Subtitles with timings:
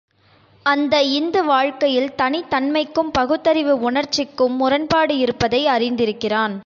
[0.65, 6.55] அந்த இந்து வாழ்க்கையில் தனித் தன்மைக்கும் பகுத்தறிவு உணர்ச்சிக்கும் முரண்பாடு இருப்பதை அறிந்திருக்கிறான்.